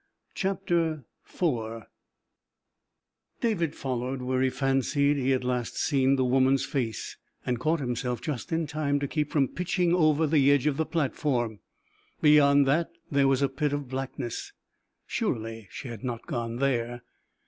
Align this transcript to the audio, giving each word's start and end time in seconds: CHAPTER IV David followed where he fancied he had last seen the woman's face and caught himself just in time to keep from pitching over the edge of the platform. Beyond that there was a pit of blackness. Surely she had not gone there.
CHAPTER 0.33 1.05
IV 1.31 1.83
David 3.39 3.75
followed 3.75 4.23
where 4.23 4.41
he 4.41 4.49
fancied 4.49 5.15
he 5.17 5.29
had 5.29 5.43
last 5.43 5.77
seen 5.77 6.15
the 6.15 6.25
woman's 6.25 6.65
face 6.65 7.17
and 7.45 7.59
caught 7.59 7.79
himself 7.79 8.19
just 8.19 8.51
in 8.51 8.65
time 8.65 8.99
to 8.99 9.07
keep 9.07 9.31
from 9.31 9.47
pitching 9.47 9.93
over 9.93 10.25
the 10.25 10.49
edge 10.51 10.65
of 10.65 10.77
the 10.77 10.87
platform. 10.87 11.59
Beyond 12.19 12.65
that 12.67 12.89
there 13.11 13.27
was 13.27 13.43
a 13.43 13.47
pit 13.47 13.73
of 13.73 13.89
blackness. 13.89 14.51
Surely 15.05 15.67
she 15.69 15.89
had 15.89 16.03
not 16.03 16.25
gone 16.25 16.55
there. 16.55 17.03